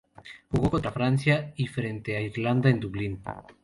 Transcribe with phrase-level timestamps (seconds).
[0.49, 3.21] Jugó contra Francia y frente a Irlanda, en Dublín.